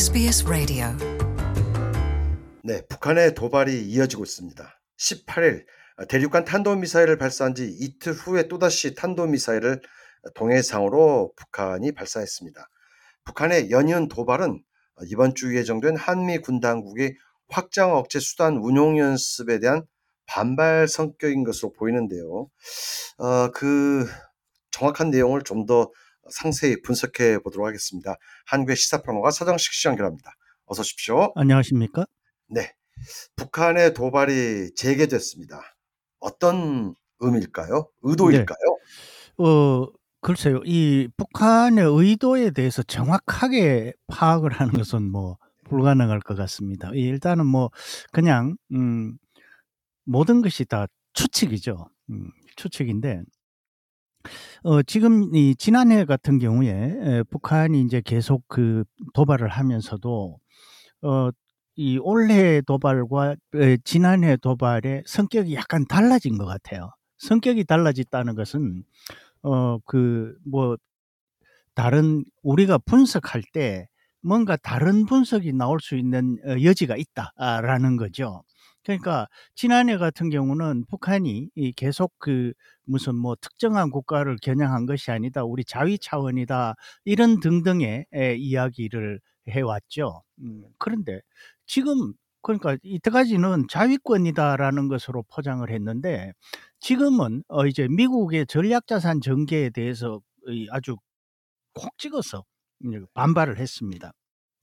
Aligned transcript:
SBS 0.00 0.44
라디오 0.48 0.86
네, 2.64 2.80
북한의 2.88 3.34
도발이 3.34 3.82
이어지고 3.82 4.22
있습니다. 4.22 4.80
18일 4.98 5.66
대륙간 6.08 6.46
탄도미사일을 6.46 7.18
발사한 7.18 7.54
지 7.54 7.68
이틀 7.68 8.14
후에 8.14 8.48
또다시 8.48 8.94
탄도미사일을 8.94 9.82
동해상으로 10.34 11.34
북한이 11.36 11.92
발사했습니다. 11.92 12.66
북한의 13.24 13.70
연이은 13.70 14.08
도발은 14.08 14.62
이번 15.08 15.34
주 15.34 15.54
예정된 15.54 15.96
한미 15.96 16.38
군 16.38 16.60
당국의 16.60 17.18
확장 17.50 17.94
억제 17.94 18.20
수단 18.20 18.56
운용 18.56 18.96
연습에 18.98 19.58
대한 19.58 19.84
반발 20.24 20.88
성격인 20.88 21.44
것으로 21.44 21.74
보이는데요. 21.74 22.48
어, 23.18 23.50
그 23.50 24.08
정확한 24.70 25.10
내용을 25.10 25.42
좀더 25.42 25.90
상세히 26.28 26.80
분석해 26.82 27.38
보도록 27.38 27.66
하겠습니다. 27.66 28.16
한국의 28.46 28.76
시사평론가 28.76 29.30
서정식 29.30 29.72
씨 29.72 29.88
연결합니다. 29.88 30.32
어서 30.66 30.80
오십시오. 30.80 31.32
안녕하십니까? 31.34 32.06
네. 32.48 32.72
북한의 33.36 33.94
도발이 33.94 34.74
재개됐습니다. 34.74 35.60
어떤 36.18 36.94
의미일까요? 37.20 37.88
의도일까요? 38.02 38.78
어, 39.38 39.86
글쎄요. 40.20 40.60
이 40.64 41.08
북한의 41.16 41.84
의도에 41.86 42.50
대해서 42.50 42.82
정확하게 42.82 43.94
파악을 44.06 44.52
하는 44.52 44.72
것은 44.74 45.10
뭐 45.10 45.38
불가능할 45.64 46.20
것 46.20 46.36
같습니다. 46.36 46.90
이 46.94 47.00
일단은 47.00 47.46
뭐 47.46 47.70
그냥 48.12 48.56
음 48.72 49.16
모든 50.04 50.42
것이 50.42 50.64
다 50.64 50.86
추측이죠. 51.14 51.88
음 52.10 52.30
추측인데 52.56 53.22
어 54.64 54.82
지금 54.82 55.34
이 55.34 55.54
지난해 55.56 56.04
같은 56.04 56.38
경우에 56.38 56.70
에, 56.70 57.22
북한이 57.30 57.80
이제 57.82 58.02
계속 58.04 58.44
그 58.48 58.84
도발을 59.14 59.48
하면서도 59.48 60.38
어 61.02 61.30
이 61.76 61.98
올해 62.02 62.60
도발과 62.62 63.36
에, 63.56 63.78
지난해 63.84 64.36
도발의 64.36 65.04
성격이 65.06 65.54
약간 65.54 65.86
달라진 65.88 66.38
것 66.38 66.44
같아요. 66.46 66.90
성격이 67.18 67.64
달라졌다는 67.64 68.34
것은 68.36 68.84
어 69.42 69.78
그 69.86 70.36
뭐 70.46 70.76
다른 71.74 72.24
우리가 72.42 72.78
분석할 72.78 73.42
때 73.52 73.88
뭔가 74.22 74.56
다른 74.56 75.06
분석이 75.06 75.52
나올 75.52 75.80
수 75.80 75.96
있는 75.96 76.36
어 76.46 76.62
여지가 76.62 76.96
있다라는 76.96 77.96
거죠. 77.96 78.42
그러니까 78.84 79.28
지난해 79.54 79.96
같은 79.98 80.30
경우는 80.30 80.84
북한이 80.88 81.50
이 81.54 81.72
계속 81.72 82.12
그 82.18 82.52
무슨 82.84 83.14
뭐 83.16 83.36
특정한 83.40 83.90
국가를 83.90 84.36
겨냥한 84.42 84.86
것이 84.86 85.10
아니다. 85.10 85.44
우리 85.44 85.64
자위 85.64 85.98
차원이다. 85.98 86.74
이런 87.04 87.40
등등의 87.40 88.06
에, 88.14 88.34
이야기를 88.36 89.20
해 89.50 89.60
왔죠. 89.60 90.22
음 90.40 90.64
그런데 90.78 91.20
지금 91.66 92.14
그러니까 92.42 92.76
이때까지는 92.82 93.66
자위권이다라는 93.68 94.88
것으로 94.88 95.24
포장을 95.24 95.68
했는데 95.70 96.32
지금은 96.80 97.42
어 97.48 97.66
이제 97.66 97.86
미국의 97.88 98.46
전략자산 98.46 99.20
전개에 99.20 99.70
대해서 99.70 100.20
이 100.48 100.66
아주 100.70 100.96
콕 101.74 101.96
찍어서 101.98 102.44
이제 102.84 103.00
반발을 103.14 103.58
했습니다. 103.58 104.12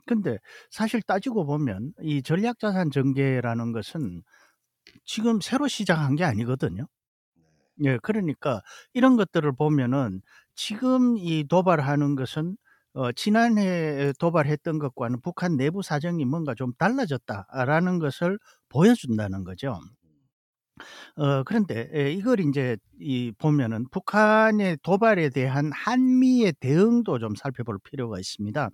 근데 0.07 0.39
사실 0.71 1.01
따지고 1.03 1.45
보면 1.45 1.93
이 2.01 2.21
전략자산 2.23 2.91
전개라는 2.91 3.73
것은 3.73 4.23
지금 5.05 5.41
새로 5.41 5.67
시작한 5.67 6.15
게 6.15 6.23
아니거든요. 6.25 6.87
예, 7.83 7.97
그러니까 8.01 8.61
이런 8.93 9.17
것들을 9.17 9.53
보면은 9.55 10.21
지금 10.55 11.17
이 11.17 11.45
도발하는 11.47 12.15
것은 12.15 12.57
어 12.93 13.11
지난해 13.11 14.13
도발했던 14.19 14.79
것과는 14.79 15.21
북한 15.21 15.57
내부 15.57 15.83
사정이 15.83 16.25
뭔가 16.25 16.55
좀 16.55 16.73
달라졌다라는 16.79 17.99
것을 17.99 18.39
보여준다는 18.69 19.43
거죠. 19.43 19.79
어 21.15 21.43
그런데 21.43 21.89
예 21.93 22.11
이걸 22.11 22.39
인제 22.39 22.77
이 22.99 23.31
보면은 23.37 23.85
북한의 23.91 24.77
도발에 24.83 25.29
대한 25.29 25.71
한미의 25.73 26.53
대응도 26.59 27.19
좀 27.19 27.35
살펴볼 27.35 27.77
필요가 27.83 28.19
있습니다. 28.19 28.69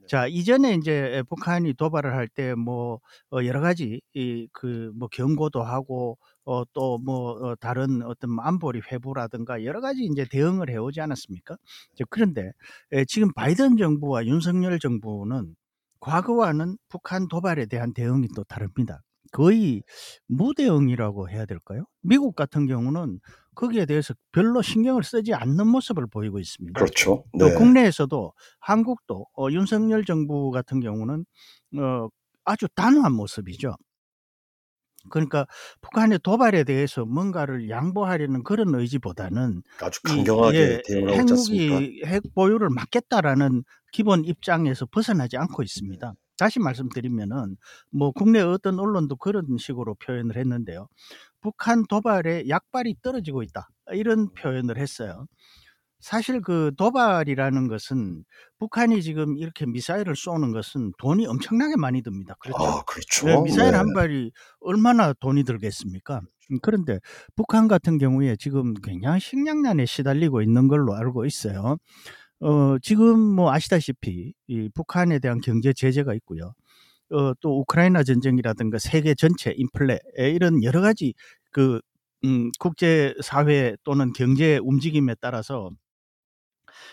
네. 0.00 0.06
자 0.08 0.26
이전에 0.26 0.72
인제 0.74 1.22
북한이 1.28 1.74
도발을 1.74 2.14
할 2.14 2.26
때뭐어 2.28 2.98
여러 3.44 3.60
가지 3.60 4.00
이그뭐 4.14 5.08
경고도 5.12 5.62
하고 5.62 6.18
어 6.44 6.64
또뭐어 6.72 7.54
다른 7.60 8.02
어떤 8.02 8.30
뭐 8.32 8.44
안보리 8.44 8.80
회부라든가 8.90 9.64
여러 9.64 9.80
가지 9.80 10.02
인제 10.04 10.26
대응을 10.30 10.70
해 10.70 10.76
오지 10.76 11.00
않았습니까? 11.00 11.56
이제 11.94 12.04
그런데 12.10 12.50
예 12.92 13.04
지금 13.06 13.32
바이든 13.34 13.76
정부와 13.76 14.24
윤석열 14.26 14.78
정부는 14.78 15.54
과거와는 16.00 16.78
북한 16.88 17.28
도발에 17.28 17.66
대한 17.66 17.92
대응이 17.92 18.28
또 18.34 18.42
다릅니다. 18.44 19.00
거의 19.30 19.82
무대응이라고 20.26 21.30
해야 21.30 21.46
될까요? 21.46 21.84
미국 22.02 22.34
같은 22.34 22.66
경우는 22.66 23.20
거기에 23.54 23.86
대해서 23.86 24.14
별로 24.32 24.62
신경을 24.62 25.02
쓰지 25.04 25.34
않는 25.34 25.66
모습을 25.66 26.06
보이고 26.06 26.38
있습니다. 26.38 26.78
그렇죠. 26.78 27.24
또 27.38 27.48
네. 27.48 27.54
국내에서도 27.54 28.32
한국도 28.60 29.26
어 29.36 29.50
윤석열 29.50 30.04
정부 30.04 30.50
같은 30.50 30.80
경우는 30.80 31.24
어 31.78 32.08
아주 32.44 32.66
단호한 32.74 33.12
모습이죠. 33.12 33.76
그러니까 35.08 35.46
북한의 35.80 36.18
도발에 36.22 36.64
대해서 36.64 37.04
뭔가를 37.06 37.70
양보하려는 37.70 38.42
그런 38.42 38.74
의지보다는 38.74 39.62
아주 39.80 40.00
이 40.08 40.08
강경하게 40.08 40.58
예 40.58 40.82
대응을 40.86 41.12
하고 41.12 41.20
있지 41.20 41.32
않습니까? 41.32 41.74
핵무기 41.74 42.02
핵 42.04 42.22
보유를 42.34 42.68
막겠다라는 42.70 43.64
기본 43.92 44.24
입장에서 44.24 44.86
벗어나지 44.86 45.36
않고 45.38 45.62
있습니다. 45.62 46.12
다시 46.40 46.58
말씀드리면은 46.58 47.56
뭐 47.90 48.12
국내 48.12 48.40
어떤 48.40 48.78
언론도 48.80 49.16
그런 49.16 49.44
식으로 49.58 49.94
표현을 49.96 50.36
했는데요. 50.36 50.88
"북한 51.42 51.84
도발에 51.86 52.48
약발이 52.48 52.96
떨어지고 53.02 53.42
있다." 53.42 53.68
이런 53.92 54.32
표현을 54.34 54.78
했어요. 54.78 55.26
사실 56.00 56.40
그 56.40 56.72
도발이라는 56.78 57.68
것은 57.68 58.24
북한이 58.58 59.02
지금 59.02 59.36
이렇게 59.36 59.66
미사일을 59.66 60.16
쏘는 60.16 60.50
것은 60.52 60.92
돈이 60.98 61.26
엄청나게 61.26 61.76
많이 61.76 62.02
듭니다. 62.02 62.34
그렇죠? 62.40 62.58
아네 62.64 62.82
그렇죠. 62.86 63.42
미사일 63.42 63.72
네. 63.72 63.76
한 63.76 63.92
발이 63.92 64.32
얼마나 64.60 65.12
돈이 65.12 65.44
들겠습니까? 65.44 66.22
음 66.52 66.58
그런데 66.62 66.98
북한 67.36 67.68
같은 67.68 67.98
경우에 67.98 68.36
지금 68.36 68.74
굉장히 68.74 69.20
식량난에 69.20 69.84
시달리고 69.86 70.40
있는 70.42 70.68
걸로 70.68 70.94
알고 70.94 71.26
있어요. 71.26 71.76
어 72.40 72.78
지금 72.80 73.18
뭐 73.20 73.52
아시다시피 73.52 74.32
이 74.48 74.68
북한에 74.74 75.18
대한 75.18 75.40
경제 75.40 75.72
제재가 75.72 76.14
있고요. 76.14 76.54
어 77.12 77.34
또 77.40 77.60
우크라이나 77.60 78.04
전쟁이라든가 78.04 78.78
세계 78.78 79.14
전체 79.14 79.52
인플레 79.56 79.98
에 80.18 80.30
이런 80.32 80.62
여러 80.64 80.80
가지 80.82 81.14
그 81.52 81.80
음 82.24 82.50
국제 82.60 83.14
사회 83.22 83.76
또는 83.84 84.12
경제 84.14 84.58
움직임에 84.62 85.16
따라서 85.20 85.70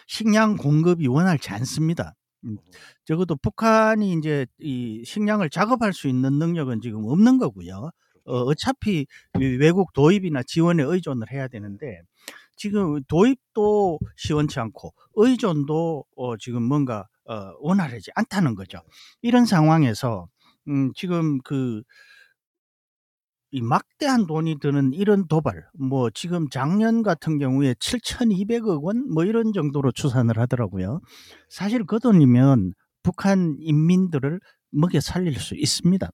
식량 0.08 0.56
공급이 0.58 1.08
원활치 1.08 1.50
않습니다. 1.52 2.14
음 2.46 2.58
적어도 3.06 3.36
북한이 3.36 4.12
인제 4.12 4.46
이 4.60 5.04
식량을 5.06 5.50
작업할 5.50 5.94
수 5.94 6.08
있는 6.08 6.34
능력은 6.40 6.82
지금 6.82 7.06
없는 7.06 7.38
거고요. 7.40 7.92
어 8.26 8.42
어차피 8.44 9.06
이 9.40 9.44
외국 9.60 9.94
도입이나 9.94 10.44
지원에 10.44 10.84
의존을 10.84 11.32
해야 11.32 11.48
되는데 11.48 12.02
지금 12.58 13.02
도입도 13.06 14.00
시원치 14.18 14.60
않고 14.60 14.94
의존도 15.16 16.06
어 16.18 16.38
지금 16.38 16.64
뭔가 16.64 17.08
어 17.26 17.52
원활하지 17.60 18.12
않다는 18.16 18.56
거죠. 18.56 18.80
이런 19.22 19.46
상황에서 19.46 20.28
음 20.68 20.92
지금 20.96 21.40
그 21.42 21.84
이 23.52 23.62
막대한 23.62 24.28
돈이 24.28 24.60
드는 24.60 24.94
이런 24.94 25.28
도발 25.28 25.66
뭐 25.74 26.10
지금 26.10 26.50
작년 26.50 27.02
같은 27.02 27.38
경우에 27.40 27.76
7,200억 27.80 28.84
원 28.84 28.98
뭐 29.14 29.24
이런 29.24 29.54
정도로 29.54 29.92
추산을 29.94 30.38
하더라고요. 30.38 31.00
사실 31.50 31.86
그 31.86 32.00
돈이면 32.00 32.74
북한 33.04 33.56
인민들을 33.60 34.40
먹여 34.72 35.00
살릴 35.00 35.36
수 35.40 35.56
있습니다. 35.56 36.10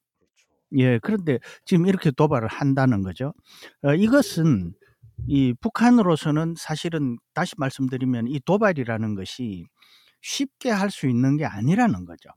예 0.78 0.98
그런데 1.00 1.38
지금 1.64 1.86
이렇게 1.86 2.10
도발을 2.12 2.48
한다는 2.48 3.02
거죠. 3.02 3.34
어 3.84 3.94
이것은 3.94 4.74
이 5.26 5.54
북한으로서는 5.60 6.54
사실은 6.58 7.18
다시 7.34 7.54
말씀드리면 7.58 8.28
이 8.28 8.40
도발이라는 8.40 9.14
것이 9.14 9.66
쉽게 10.22 10.70
할 10.70 10.90
수 10.90 11.08
있는 11.08 11.36
게 11.36 11.44
아니라는 11.46 12.04
거죠. 12.06 12.30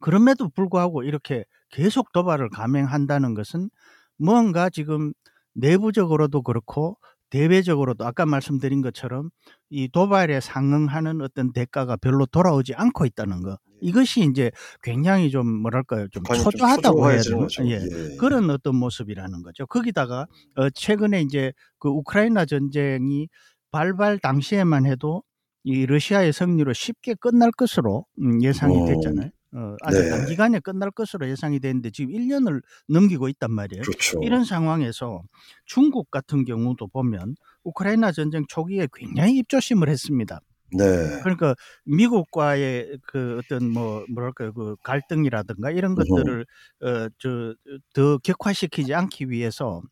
그럼에도 0.00 0.48
불구하고 0.48 1.02
이렇게 1.02 1.44
계속 1.70 2.12
도발을 2.12 2.50
감행한다는 2.50 3.34
것은 3.34 3.70
뭔가 4.18 4.68
지금 4.70 5.12
내부적으로도 5.54 6.42
그렇고 6.42 6.98
대외적으로도 7.30 8.04
아까 8.06 8.26
말씀드린 8.26 8.82
것처럼 8.82 9.30
이 9.70 9.88
도발에 9.88 10.40
상응하는 10.40 11.22
어떤 11.22 11.52
대가가 11.52 11.96
별로 11.96 12.26
돌아오지 12.26 12.74
않고 12.74 13.06
있다는 13.06 13.42
거. 13.42 13.58
이것이 13.82 14.20
인제 14.22 14.50
굉장히 14.82 15.30
좀 15.30 15.46
뭐랄까요? 15.62 16.08
좀 16.08 16.28
초조하다고 16.32 17.10
해야 17.10 17.24
되나? 17.24 17.48
예. 17.64 17.74
예. 17.82 17.88
그런 18.16 18.48
어떤 18.50 18.76
모습이라는 18.76 19.42
거죠. 19.42 19.66
거기다가 19.66 20.26
어 20.56 20.70
최근에 20.70 21.20
인제 21.22 21.52
그 21.78 21.88
우크라이나 21.88 22.44
전쟁이 22.46 23.28
발발 23.70 24.18
당시에만 24.18 24.86
해도 24.86 25.22
이 25.64 25.86
러시아의 25.86 26.32
승리로 26.32 26.72
쉽게 26.72 27.14
끝날 27.14 27.50
것으로 27.52 28.06
음 28.20 28.42
예상이 28.42 28.78
음. 28.78 28.84
됐잖아요. 28.84 29.30
어 29.54 29.76
아주 29.82 30.02
네. 30.02 30.08
단기간에 30.08 30.60
끝날 30.60 30.90
것으로 30.90 31.28
예상이 31.28 31.60
됐는데 31.60 31.90
지금 31.90 32.10
1 32.14 32.26
년을 32.28 32.62
넘기고 32.88 33.28
있단 33.28 33.52
말이에요. 33.52 33.82
그렇죠. 33.82 34.22
이런 34.22 34.44
상황에서 34.44 35.22
중국 35.66 36.10
같은 36.10 36.44
경우도 36.44 36.88
보면 36.88 37.34
우크라이나 37.64 38.12
전쟁 38.12 38.44
초기에 38.48 38.88
굉장히 38.94 39.36
입조심을 39.38 39.88
했습니다. 39.88 40.40
네. 40.76 41.20
그러니까 41.22 41.54
미국과의 41.84 42.98
그 43.06 43.38
어떤 43.38 43.70
뭐 43.70 44.04
뭐랄까요? 44.08 44.52
그 44.54 44.76
갈등이라든가 44.82 45.70
이런. 45.70 45.94
것들을 45.94 46.46
어 46.82 47.08
저 47.18 47.54
더 47.94 48.18
격화시키지 48.18 48.94
않기 48.94 49.30
위해서 49.30 49.82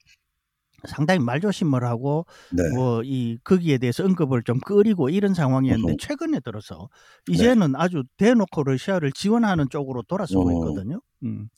상당히 0.86 1.20
말조심을 1.20 1.84
하고 1.84 2.26
네. 2.52 2.62
뭐이 2.74 3.38
거기에 3.44 3.78
대해서 3.78 4.04
언급을 4.04 4.42
좀 4.44 4.58
꺼리고 4.60 5.08
이런 5.08 5.34
상황이었는데. 5.34 5.96
최근에 6.00 6.40
들어서 6.40 6.88
네. 7.26 7.34
이제는 7.34 7.74
아주 7.76 8.04
대놓고 8.16 8.64
러시아를 8.64 9.12
지원하는 9.12 9.68
쪽으로 9.70 10.02
돌아서고 10.02 10.48
음. 10.48 10.52
있거든요. 10.54 11.00
음. 11.22 11.48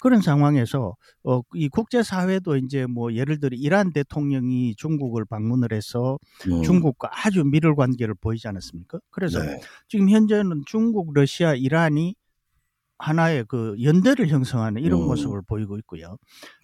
그런 0.00 0.20
상황에서 0.20 0.96
어 1.24 1.42
이 1.54 1.68
국제 1.68 2.02
사회도 2.02 2.56
인제 2.56 2.86
뭐 2.86 3.12
예를 3.14 3.38
들어 3.38 3.56
이란 3.56 3.92
대통령이 3.92 4.74
중국을 4.76 5.24
방문을 5.24 5.72
해서 5.72 6.18
음. 6.50 6.62
중국과 6.62 7.10
아주 7.12 7.44
밀월 7.44 7.76
관계를 7.76 8.14
보이지 8.20 8.48
않았습니까? 8.48 8.98
그래서 9.10 9.40
네. 9.42 9.60
지금 9.88 10.08
현재는 10.10 10.62
중국, 10.66 11.12
러시아, 11.14 11.54
이란이 11.54 12.14
하나의 13.02 13.44
그 13.48 13.74
연대를 13.82 14.28
형성하는 14.28 14.82
이런 14.82 15.00
음. 15.02 15.06
모습을 15.06 15.42
보이고 15.46 15.76
있고요. 15.78 16.16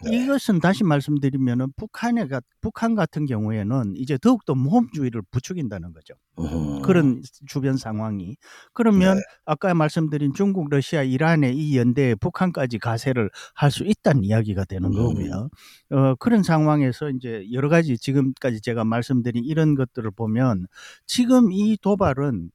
네. 0.04 0.24
이것은 0.24 0.60
다시 0.60 0.84
말씀드리면은 0.84 1.72
북한에 1.76 2.28
가 2.28 2.40
북한 2.60 2.94
같은 2.94 3.26
경우에는 3.26 3.94
이제 3.96 4.16
더욱더 4.18 4.54
모험주의를 4.54 5.22
부추긴다는 5.30 5.92
거죠. 5.92 6.14
음. 6.38 6.80
그런 6.82 7.22
주변 7.48 7.76
상황이. 7.76 8.26
네. 8.26 8.34
그러면 8.72 9.18
아까 9.44 9.74
말씀드린 9.74 10.32
중국, 10.34 10.68
러시아, 10.70 11.02
이란의 11.02 11.56
이 11.56 11.76
연대에 11.76 12.14
북한까지 12.14 12.78
가세를 12.78 13.30
할 13.54 13.68
수 13.70 13.84
있다는 13.84 14.24
이야기가 14.24 14.64
되는 14.64 14.88
음. 14.90 14.94
거고요. 14.94 15.48
어 15.90 16.14
그런 16.16 16.42
상황에서 16.42 17.10
인제 17.10 17.46
여러 17.52 17.68
가지 17.68 17.98
지금까지 17.98 18.60
제가 18.62 18.84
말씀드린 18.84 19.44
이런 19.44 19.74
것들을 19.74 20.10
보면 20.12 20.66
지금 21.06 21.52
이 21.52 21.76
도발은 21.80 22.50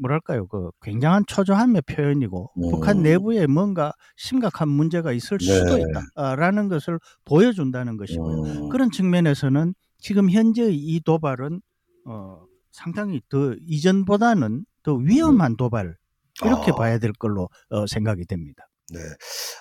뭐랄까요? 0.00 0.46
그 0.48 0.70
굉장한 0.82 1.24
초조함의 1.26 1.82
표현이고 1.82 2.52
북한 2.70 2.98
음. 2.98 3.02
내부에 3.02 3.46
뭔가 3.46 3.92
심각한 4.16 4.68
문제가 4.68 5.12
있을 5.12 5.38
수도 5.40 5.76
네. 5.76 5.82
있다. 5.82 6.06
아 6.14 6.36
라는 6.36 6.68
것을 6.68 6.98
보여준다는 7.24 7.96
것이고요. 7.96 8.42
음. 8.42 8.68
그런 8.68 8.90
측면에서는 8.90 9.74
지금 9.98 10.30
현재의 10.30 10.76
이 10.76 11.00
도발은 11.00 11.60
어 12.06 12.44
상당히 12.72 13.20
더 13.28 13.54
이전보다는 13.66 14.64
더 14.82 14.94
위험한 14.94 15.56
도발 15.56 15.96
이렇게 16.44 16.72
아. 16.72 16.74
봐야 16.74 16.98
될 16.98 17.12
걸로 17.12 17.48
어 17.70 17.86
생각이 17.86 18.26
됩니다. 18.26 18.68
네. 18.92 19.00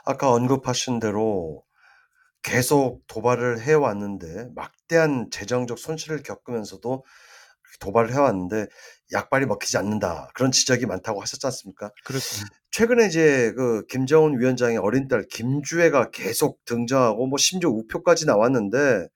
아까 0.05 0.31
언급하신 0.31 0.99
대로 0.99 1.63
계속 2.43 3.01
도발을 3.07 3.61
해 3.61 3.73
왔는데 3.73 4.49
막대한 4.53 5.29
재정적 5.31 5.79
손실을 5.79 6.21
겪으면서도 6.21 7.03
도발을 7.79 8.13
해 8.13 8.17
왔는데 8.17 8.67
"약발이 9.13 9.45
먹히지 9.45 9.77
않는다." 9.77 10.29
그런 10.33 10.51
지적이 10.51 10.85
많다고 10.85 11.21
하셨지 11.21 11.45
않습니까? 11.47 11.91
그렇습니다. 12.05 12.55
최근에 12.71 13.07
이제 13.07 13.53
그 13.55 13.85
김정은 13.87 14.39
위원장의 14.39 14.77
어린 14.77 15.07
딸 15.07 15.25
김주애가 15.29 16.11
계속 16.11 16.63
등장하고 16.65 17.27
뭐 17.27 17.37
심지어 17.37 17.69
우표까지 17.69 18.25
나왔는데 18.25 19.07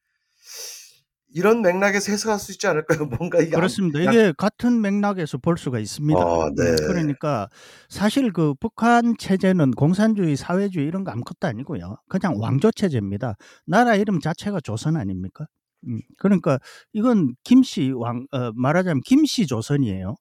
이런 1.32 1.62
맥락에서 1.62 2.12
해석할 2.12 2.40
수 2.40 2.52
있지 2.52 2.68
않을까요? 2.68 3.06
뭔가 3.22 3.40
이게 3.40 3.56
안 3.56 3.60
그렇습니다. 3.60 4.04
약 4.04 4.14
이게 4.14 4.34
같은 4.38 4.82
맥락에서 4.82 5.38
볼 5.38 5.58
수가 5.58 5.80
있습니다. 5.80 6.20
아음 6.20 6.56
네. 6.56 6.76
그러니까 6.88 7.50
사실 7.88 8.34
그 8.34 8.54
북한 8.60 9.16
체제는 9.18 9.72
공산주의, 9.72 10.36
사회주의 10.36 10.88
이런 10.88 11.04
거 11.04 11.12
아무것도 11.12 11.48
아니고요. 11.48 11.98
그냥 12.10 12.36
왕조 12.40 12.72
체제입니다. 12.72 13.36
나라 13.66 13.96
이름 13.96 14.20
자체가 14.20 14.60
조선 14.62 14.98
아닙니까? 14.98 15.46
음 15.88 16.00
그러니까 16.18 16.60
이건 16.94 17.36
김씨 17.44 17.92
왕 17.92 18.26
어 18.32 18.52
말하자면 18.56 19.02
김씨 19.06 19.48
조선이에요. 19.48 20.16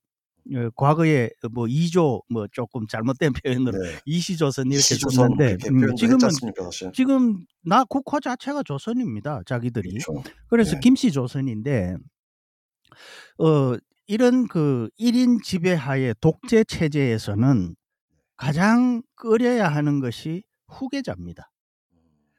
어 0.54 0.70
과거에 0.76 1.30
뭐 1.52 1.66
이조 1.68 2.22
뭐 2.30 2.46
쪼끔 2.52 2.86
잘못된 2.88 3.32
표현으로 3.44 3.72
네. 3.72 3.98
이시 4.06 4.36
조선 4.38 4.66
이렇게 4.72 4.94
이시조선 4.94 5.30
썼는데 5.36 5.58
음 5.70 5.94
지금은? 5.96 6.40
지금 6.92 7.44
나 7.64 7.84
국호 7.84 8.20
자체가 8.20 8.62
조선입니다 8.64 9.42
자기들이. 9.46 9.90
그렇죠. 9.90 10.22
그래서 10.48 10.76
네. 10.76 10.80
김씨 10.80 11.12
조선인데 11.12 11.96
어 13.38 13.76
이런 14.06 14.48
그 14.48 14.88
1인 14.96 15.40
지배하에 15.42 16.14
독재 16.20 16.64
체제에서는 16.64 17.76
가장 18.36 19.02
꺼려야 19.16 19.68
하는 19.68 20.00
것이 20.00 20.44
후계자입니다. 20.68 21.50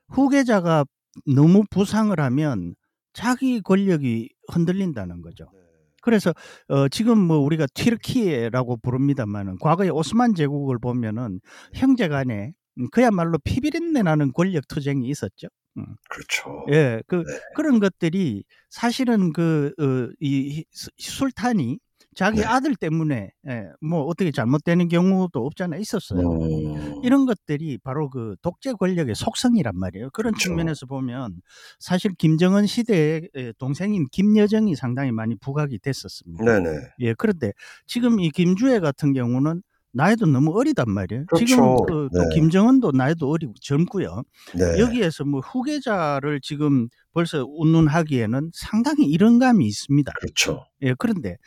후계자가 0.10 0.86
너무 1.26 1.64
부상을 1.70 2.18
하면 2.20 2.76
자기 3.14 3.62
권력이 3.62 4.30
흔들린다는 4.52 5.22
거죠. 5.22 5.50
네. 5.54 5.60
그래서 6.02 6.34
어 6.70 6.88
지금 6.88 7.20
뭐 7.20 7.38
우리가 7.38 7.68
튀르키예라고 7.74 8.78
부릅니다마는 8.78 9.58
과거에 9.60 9.90
오스만 9.90 10.34
제국을 10.36 10.80
보면은 10.80 11.42
형제 11.74 12.08
간에 12.08 12.54
음 12.80 12.88
그야말로 12.92 13.38
피비린내 13.44 14.04
나는 14.04 14.32
권력 14.34 14.68
투쟁이 14.68 15.08
있었죠. 15.10 15.48
음. 15.78 15.86
그렇죠. 16.10 16.66
예. 16.72 17.02
그 17.08 17.16
네. 17.16 17.40
그런 17.56 17.80
것들이 17.80 18.44
사실은 18.70 19.34
그어이 19.34 20.64
술탄이 20.98 21.80
자기 22.16 22.40
네. 22.40 22.46
아들 22.46 22.76
때문에 22.76 23.32
예 23.48 23.66
뭐 23.82 24.02
어떻게 24.04 24.32
잘못되는 24.32 24.88
경우도 24.90 25.46
없지 25.46 25.64
않아 25.64 25.78
있었어요. 25.78 26.20
음. 26.22 27.02
이런 27.04 27.26
것들이 27.26 27.78
바로 27.78 28.10
그 28.10 28.36
독재 28.42 28.74
권력의 28.74 29.16
속성이란 29.16 29.78
말이에요. 29.78 30.10
그런 30.12 30.34
그렇죠. 30.34 30.50
측면에서 30.50 30.86
보면 30.86 31.42
사실 31.80 32.12
김정은 32.18 32.66
시대에 32.68 33.22
예 33.36 33.54
동생인 33.58 34.08
김여정이 34.12 34.76
상당히 34.76 35.12
많이 35.12 35.36
부각이 35.36 35.80
됐었습니다. 35.80 36.44
네네. 36.44 36.70
예 37.02 37.14
그런데 37.14 37.54
지금 37.86 38.20
이 38.20 38.30
김주애 38.32 38.80
같은 38.80 39.14
경우는 39.14 39.62
나이도 39.92 40.28
너무 40.28 40.56
어리단 40.60 40.90
말이에요. 40.92 41.26
지금 41.36 41.58
그렇죠. 41.58 41.86
그또 41.86 42.30
네. 42.30 42.36
김정은도 42.36 42.92
나이도 42.92 43.28
어리고 43.30 43.54
젊고요. 43.62 44.24
네. 44.56 44.80
여기에서 44.80 45.26
뭐 45.26 45.40
후계자를 45.40 46.42
지금 46.42 46.90
벌써 47.14 47.44
운운하기에는 47.48 48.52
상당히 48.54 49.06
이른감이 49.06 49.66
있습니다. 49.66 50.12
그렇죠. 50.20 50.66
예 50.84 50.94
그런데 50.98 51.38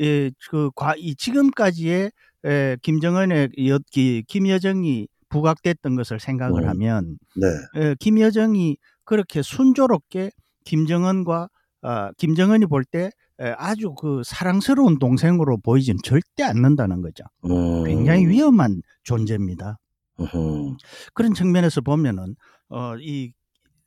예 0.00 0.30
그 0.50 0.70
과 0.74 0.94
이 0.96 1.14
지금까지의 1.16 2.10
예 2.46 2.76
김정은의 2.82 3.50
여기 3.66 4.22
김여정이 4.28 5.08
부각됐던 5.28 5.96
것을 5.96 6.20
생각을 6.20 6.62
음. 6.64 6.68
하면 6.68 7.18
네. 7.36 7.46
예 7.76 7.94
김여정이 8.00 8.76
그렇게 9.04 9.42
순조롭게 9.42 10.30
김정은과 10.64 11.48
아 11.82 12.12
김정은이 12.18 12.66
볼때 12.66 13.10
예 13.42 13.54
아주 13.58 13.94
그 13.94 14.22
사랑스러운 14.24 14.98
동생으로 14.98 15.58
보이지는 15.58 15.98
절대 16.04 16.42
않는다는 16.44 17.02
거죠. 17.02 17.24
굉장히 17.86 18.24
음. 18.26 18.30
위험한 18.30 18.82
존재입니다. 19.04 19.78
으흠. 20.20 20.76
그런 21.14 21.34
측면에서 21.34 21.80
보면은 21.80 22.34
어 22.70 22.96
이 22.98 23.32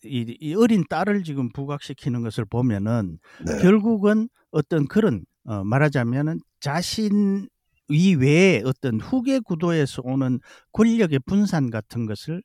이 0.03 0.25
이 0.41 0.55
어린 0.55 0.83
딸을 0.89 1.23
지금 1.23 1.49
부각시키는 1.51 2.23
것을 2.23 2.43
보면은 2.45 3.19
네. 3.45 3.59
결국은 3.61 4.29
어떤 4.51 4.87
그런 4.87 5.23
어 5.45 5.63
말하자면은 5.63 6.39
자신 6.59 7.47
이외에 7.89 8.61
어떤 8.65 8.99
후계 9.01 9.39
구도에서 9.39 10.01
오는 10.05 10.39
권력의 10.73 11.19
분산 11.25 11.69
같은 11.71 12.05
것을 12.05 12.41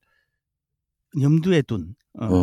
염두에 1.21 1.63
둔어 1.63 1.87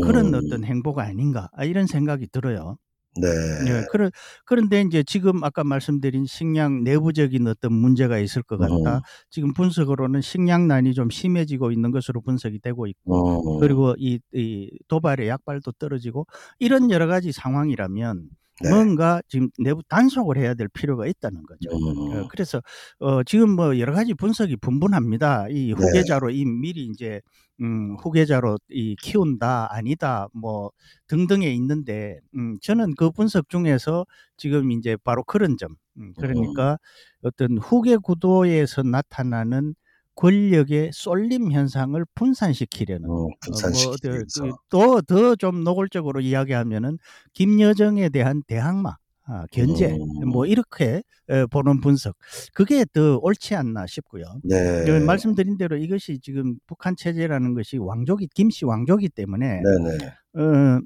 그런 0.01 0.33
음. 0.33 0.33
어떤 0.33 0.63
행보가 0.63 1.03
아닌가 1.03 1.50
아 1.53 1.65
이런 1.65 1.88
생각이 1.88 2.27
들어요. 2.31 2.77
네. 3.15 3.27
예. 3.67 3.83
그런 3.91 4.12
그런데 4.45 4.81
인제 4.81 5.03
지금 5.03 5.43
아까 5.43 5.63
말씀드린 5.63 6.25
식량 6.25 6.83
내부적인 6.83 7.48
어떤 7.48 7.74
문제가 7.74 8.17
있을 8.19 8.43
것 8.43 8.57
같다. 8.57 8.98
음. 8.98 9.01
지금 9.29 9.53
분석으로는 9.53 10.22
식량난이 10.22 10.93
좀 10.95 11.10
심해지고 11.12 11.72
있는 11.72 11.91
것으로 11.91 12.22
분석이 12.22 12.60
되고 12.60 12.88
있고 12.88 13.57
음. 13.57 13.60
그리고 13.60 13.95
이 14.00 14.19
이 14.33 14.72
도발의 14.89 15.27
약발도 15.29 15.74
떨어지고 15.74 16.27
이런 16.60 16.91
여러 16.91 17.07
가지 17.07 17.31
상황이라면 17.31 18.29
네. 18.62 18.69
뭔가 18.69 19.22
지금 19.27 19.50
내부 19.60 19.81
단속을 19.89 20.38
해야 20.38 20.53
될 20.53 20.67
필요가 20.69 21.07
있다는 21.07 21.43
거죠. 21.43 21.69
어 22.12 22.24
음. 22.24 22.27
그래서 22.27 22.62
어 23.00 23.24
지금 23.24 23.50
뭐 23.51 23.79
여러 23.79 23.93
가지 23.93 24.13
분석이 24.13 24.57
분분합니다. 24.57 25.48
이 25.50 25.72
네. 25.72 25.74
후계자로 25.74 26.29
이 26.31 26.45
미리 26.45 26.86
인제 26.86 27.22
음 27.62 27.95
후계자로 28.01 28.57
이 28.69 28.95
키운다 29.01 29.69
아니다 29.74 30.27
뭐 30.33 30.72
등등에 31.07 31.51
있는데 31.55 32.19
음 32.36 32.57
저는 32.62 32.95
그 32.98 33.12
분석 33.12 33.50
중에서 33.50 34.05
지금 34.38 34.72
인제 34.72 34.98
바로 35.03 35.24
그런 35.24 35.57
점음 35.57 35.75
음. 35.98 36.13
그러니까 36.17 36.77
어떤 37.24 37.57
후계 37.57 37.98
구도에서 37.98 38.83
나타나는 38.83 39.75
권력의 40.15 40.91
쏠림 40.93 41.51
현상을 41.51 42.03
분산시키려는 42.15 43.05
음어뭐 43.05 43.29
분산시키기 43.41 44.08
더 44.08 44.13
위해서. 44.13 44.58
그더더좀 44.70 45.63
노골적으로 45.63 46.22
이야기하면은 46.22 47.00
김여정에 47.34 48.10
대한 48.10 48.43
대항마 48.48 48.96
아, 49.25 49.46
견제 49.51 49.89
음. 49.91 50.29
뭐 50.29 50.46
이렇게 50.46 51.01
에, 51.29 51.46
보는 51.46 51.79
분석 51.79 52.17
그게 52.53 52.86
더 52.91 53.17
옳지 53.20 53.55
않나 53.55 53.88
싶고요. 53.88 54.25
네. 54.43 54.84
그 54.86 54.91
말씀드린 55.05 55.58
대로 55.58 55.77
이것이 55.77 56.20
지금 56.20 56.58
북한 56.67 56.96
체제라는 56.98 57.53
것이 57.53 57.77
왕족이 57.77 58.27
김씨 58.34 58.65
왕족이 58.65 59.10
때문에 59.10 59.62
네 59.62 59.98
네. 59.98 60.41
어, 60.41 60.82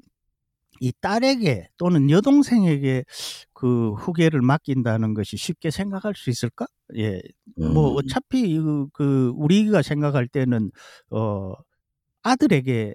이 0.80 0.92
딸에게 1.00 1.68
또는 1.76 2.10
여동생에게 2.10 3.04
그 3.52 3.92
후계를 3.92 4.42
맡긴다는 4.42 5.14
것이 5.14 5.36
쉽게 5.36 5.70
생각할 5.70 6.14
수 6.16 6.30
있을까? 6.30 6.66
예, 6.96 7.20
뭐 7.56 7.92
음. 7.92 7.96
어차피 7.96 8.58
그, 8.58 8.86
그 8.92 9.32
우리가 9.36 9.82
생각할 9.82 10.28
때는 10.28 10.70
어 11.10 11.52
아들에게 12.22 12.94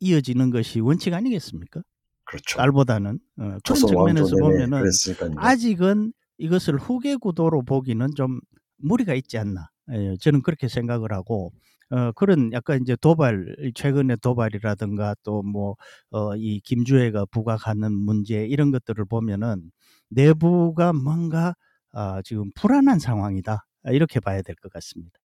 이어지는 0.00 0.50
것이 0.50 0.80
원칙 0.80 1.14
아니겠습니까? 1.14 1.82
그렇죠. 2.24 2.58
딸보다는 2.58 3.18
어, 3.38 3.56
그런 3.64 3.76
측면에서 3.76 4.36
보면은 4.36 4.80
그랬으니까요. 4.80 5.32
아직은 5.36 6.12
이것을 6.38 6.76
후계 6.76 7.16
구도로 7.16 7.62
보기는 7.62 8.08
좀 8.16 8.40
무리가 8.76 9.14
있지 9.14 9.38
않나. 9.38 9.68
예, 9.92 10.16
저는 10.20 10.42
그렇게 10.42 10.68
생각을 10.68 11.12
하고 11.12 11.52
어, 11.90 12.12
그런 12.12 12.52
약간 12.52 12.80
이제 12.82 12.96
도발 12.96 13.56
최근의 13.74 14.18
도발이라든가 14.22 15.14
또 15.22 15.42
뭐 15.42 15.76
어, 16.10 16.36
이 16.36 16.60
김주애가 16.64 17.26
부각하는 17.30 17.92
문제 17.92 18.44
이런 18.46 18.70
것들을 18.72 19.04
보면은 19.06 19.70
내부가 20.10 20.92
뭔가 20.92 21.54
아, 21.92 22.20
지금 22.24 22.50
불안한 22.54 22.98
상황이다 22.98 23.64
이렇게 23.86 24.20
봐야 24.20 24.42
될 24.42 24.54
것 24.56 24.70
같습니다. 24.72 25.18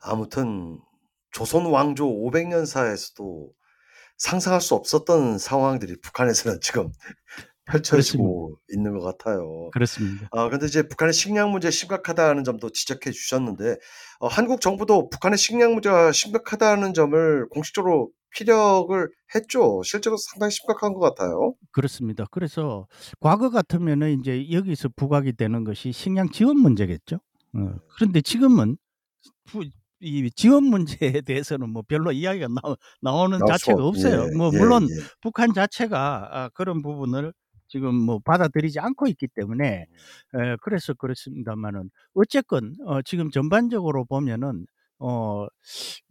아무튼 0.00 0.80
조선 1.32 1.66
왕조 1.66 2.06
500년사에서도 2.08 3.50
상상할 4.18 4.60
수 4.62 4.74
없었던 4.74 5.38
상황들이 5.38 6.00
북한에서는 6.02 6.60
지금 6.62 6.92
펼쳐지고 7.66 8.58
있는 8.72 8.96
것 8.98 9.04
같아요. 9.04 9.70
그렇습니다. 9.72 10.28
아, 10.32 10.48
근데 10.48 10.66
이제 10.66 10.86
북한의 10.88 11.12
식량 11.12 11.50
문제 11.50 11.70
심각하다는 11.70 12.44
점도 12.44 12.70
지적해 12.70 13.10
주셨는데, 13.10 13.76
어, 14.20 14.28
한국 14.28 14.60
정부도 14.60 15.08
북한의 15.10 15.36
식량 15.38 15.72
문제가 15.74 16.12
심각하다는 16.12 16.94
점을 16.94 17.48
공식적으로 17.50 18.10
피력을 18.36 19.08
했죠. 19.34 19.82
실제로 19.84 20.16
상당히 20.16 20.50
심각한 20.52 20.92
것 20.92 21.00
같아요. 21.00 21.54
그렇습니다. 21.72 22.24
그래서 22.30 22.86
과거 23.20 23.50
같으면은 23.50 24.20
이제 24.20 24.50
여기서 24.50 24.90
부각이 24.94 25.32
되는 25.32 25.64
것이 25.64 25.90
식량 25.92 26.28
지원 26.30 26.58
문제겠죠. 26.58 27.16
어, 27.54 27.74
그런데 27.96 28.20
지금은 28.20 28.76
부, 29.46 29.64
이 30.00 30.30
지원 30.36 30.64
문제에 30.64 31.22
대해서는 31.26 31.70
뭐 31.70 31.82
별로 31.88 32.12
이야기가 32.12 32.48
나오, 32.48 32.76
나오는 33.00 33.38
자체가 33.46 33.82
없- 33.82 33.88
없어요. 33.96 34.28
예, 34.30 34.36
뭐 34.36 34.50
예, 34.52 34.58
물론 34.58 34.82
예. 34.90 34.94
북한 35.22 35.54
자체가 35.54 36.28
아, 36.30 36.48
그런 36.50 36.82
부분을 36.82 37.32
지금 37.68 37.94
뭐 37.94 38.18
받아들이지 38.24 38.80
않고 38.80 39.06
있기 39.08 39.28
때문에 39.28 39.86
에, 40.34 40.56
그래서 40.62 40.94
그렇습니다만은 40.94 41.90
어쨌건 42.14 42.74
어, 42.86 43.02
지금 43.02 43.30
전반적으로 43.30 44.04
보면은 44.04 44.66
어 44.98 45.46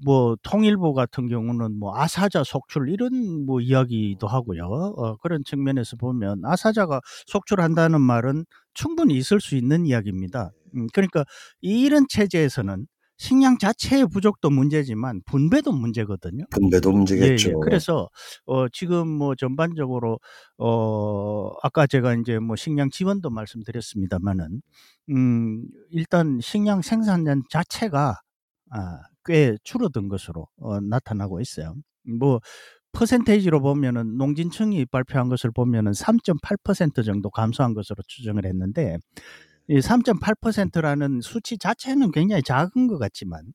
뭐 0.04 0.36
통일부 0.44 0.94
같은 0.94 1.28
경우는 1.28 1.80
뭐 1.80 1.96
아사자 1.98 2.44
속출 2.44 2.90
이런 2.90 3.46
뭐 3.46 3.62
이야기도 3.62 4.28
하고요. 4.28 4.64
어, 4.66 5.18
그런 5.18 5.44
측면에서 5.46 5.96
보면 5.98 6.42
아사자가 6.46 7.02
속출한다는 7.28 8.02
말은 8.02 8.46
충분히 8.74 9.16
있을 9.18 9.40
수 9.42 9.56
있는 9.56 9.86
이야기입니다. 9.86 10.52
음, 10.76 10.88
그러니까 10.94 11.24
이런 11.62 12.06
체제에서는 12.10 12.86
식량 13.18 13.58
자체의 13.58 14.08
부족도 14.08 14.50
문제지만 14.50 15.22
분배도 15.26 15.72
문제거든요. 15.72 16.46
분배도 16.52 16.90
예, 16.90 16.94
문제겠죠. 16.94 17.50
예. 17.50 17.54
그래서 17.64 18.10
어 18.46 18.68
지금 18.70 19.08
뭐 19.08 19.36
전반적으로 19.36 20.20
어 20.58 21.52
아까 21.64 21.88
제가 21.88 22.14
인제 22.14 22.40
뭐 22.40 22.56
식량 22.56 22.90
지원도 22.90 23.30
말씀드렸습니다마는 23.30 24.62
음 25.12 25.64
일단 25.92 26.40
식량 26.42 26.82
생산량 26.82 27.44
자체가 27.50 28.20
아꽤 28.70 29.58
줄어든 29.64 30.10
것으로 30.10 30.48
어 30.58 30.80
나타나고 30.82 31.40
있어요. 31.40 31.76
뭐 32.04 32.42
퍼센테이지로 32.92 33.60
보면은 33.62 34.18
농진청이 34.18 34.86
발표한 34.86 35.28
것을 35.28 35.52
보면은 35.52 35.92
3.8% 35.92 37.04
정도 37.04 37.30
감소한 37.30 37.74
것으로 37.74 37.98
추정을 38.08 38.46
했는데 38.46 38.98
이 39.68 39.80
3.8%라는 39.80 41.22
수치 41.22 41.58
자체는 41.58 42.12
굉장히 42.12 42.44
작은 42.44 42.88
것 42.88 42.98
같지만 43.00 43.54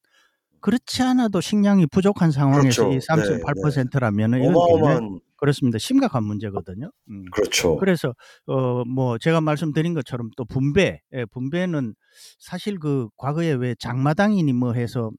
그렇지 0.60 1.02
않아도 1.02 1.40
식량이 1.40 1.86
부족한 1.86 2.30
상황에서 2.32 2.82
그렇죠. 2.88 2.92
이 2.92 2.98
네, 2.98 3.06
3.8%라면은 3.06 4.40
이건 4.42 4.54
굉장히 4.54 4.72
어마어마한 4.82 5.20
그렇습니다. 5.36 5.78
심각한 5.78 6.22
문제거든요. 6.24 6.90
음. 7.08 7.24
그렇죠. 7.32 7.76
그래서 7.78 8.14
어 8.46 8.84
뭐 8.84 9.16
제가 9.18 9.40
말씀드린 9.40 9.94
것처럼 9.94 10.30
또 10.36 10.44
분배, 10.44 11.00
예, 11.14 11.24
분배는 11.26 11.94
사실 12.38 12.78
그 12.78 13.08
과거에 13.16 13.52
왜 13.52 13.74
장마당이니 13.78 14.52
뭐 14.52 14.74
해서 14.74 15.10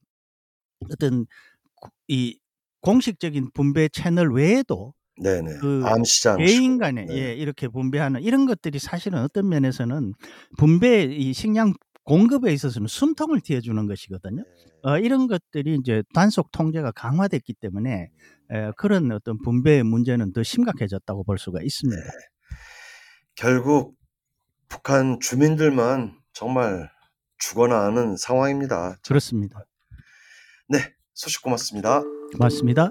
어떤 0.92 1.26
구- 1.74 1.90
이 2.08 2.38
공식적인 2.82 3.50
분배 3.54 3.88
채널 3.88 4.32
외에도 4.32 4.94
네네. 5.20 5.58
그 5.60 5.82
암시장 5.84 6.38
개인 6.38 6.78
간에 6.78 7.04
네. 7.04 7.14
예, 7.16 7.34
이렇게 7.34 7.68
분배하는 7.68 8.22
이런 8.22 8.46
것들이 8.46 8.78
사실은 8.78 9.18
어떤 9.20 9.48
면에서는 9.48 10.14
분배 10.56 11.02
이 11.04 11.32
식량 11.32 11.74
공급에 12.04 12.52
있어서는 12.52 12.88
숨통을 12.88 13.40
틔워주는 13.40 13.86
것이거든요. 13.86 14.42
어, 14.82 14.98
이런 14.98 15.28
것들이 15.28 15.76
이제 15.80 16.02
단속 16.14 16.50
통제가 16.50 16.90
강화됐기 16.92 17.54
때문에 17.54 18.10
에, 18.50 18.70
그런 18.76 19.12
어떤 19.12 19.38
분배의 19.40 19.84
문제는 19.84 20.32
더 20.32 20.42
심각해졌다고 20.42 21.24
볼 21.24 21.38
수가 21.38 21.60
있습니다. 21.62 22.02
결국 23.36 23.96
북한 24.68 25.20
주민들만 25.20 26.16
정말 26.32 26.90
죽어나 27.38 27.84
하는 27.84 28.16
상황입니다. 28.16 28.96
그렇습니다. 29.06 29.64
네, 30.68 30.78
소식 31.14 31.42
고맙습니다. 31.42 32.02
고맙습니다. 32.32 32.90